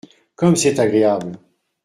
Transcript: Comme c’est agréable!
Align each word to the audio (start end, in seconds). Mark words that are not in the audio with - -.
Comme 0.35 0.55
c’est 0.55 0.79
agréable! 0.79 1.37